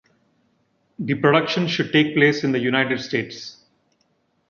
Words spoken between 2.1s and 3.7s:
place in the United States.